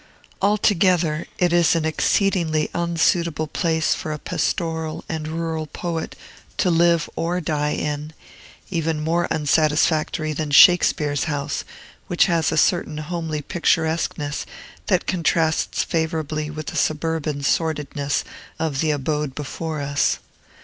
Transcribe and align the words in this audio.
Altogether, 0.41 1.27
it 1.37 1.53
is 1.53 1.75
an 1.75 1.85
exceedingly 1.85 2.71
unsuitable 2.73 3.45
place 3.45 3.93
for 3.93 4.11
a 4.11 4.17
pastoral 4.17 5.05
and 5.07 5.27
rural 5.27 5.67
poet 5.67 6.15
to 6.57 6.71
live 6.71 7.07
or 7.15 7.39
die 7.39 7.73
in, 7.73 8.11
even 8.71 8.99
more 8.99 9.27
unsatisfactory 9.29 10.33
than 10.33 10.49
Shakespeare's 10.49 11.25
house, 11.25 11.63
which 12.07 12.25
has 12.25 12.51
a 12.51 12.57
certain 12.57 12.97
homely 12.97 13.43
picturesqueness 13.43 14.47
that 14.87 15.05
contrasts 15.05 15.83
favorably 15.83 16.49
with 16.49 16.65
the 16.73 16.77
suburban 16.77 17.43
sordidness 17.43 18.23
of 18.57 18.79
the 18.79 18.89
abode 18.89 19.35
before 19.35 19.81
us. 19.81 20.17